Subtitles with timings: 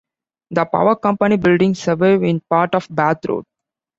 [0.49, 3.45] The Power Company buildings survive in part on Bath Road.